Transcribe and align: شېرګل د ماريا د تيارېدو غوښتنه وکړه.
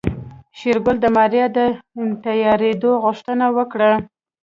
شېرګل 0.59 0.97
د 1.01 1.05
ماريا 1.15 1.45
د 1.57 1.59
تيارېدو 2.25 2.91
غوښتنه 3.03 3.45
وکړه. 3.57 3.91